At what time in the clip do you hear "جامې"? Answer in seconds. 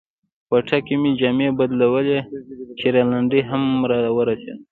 1.19-1.47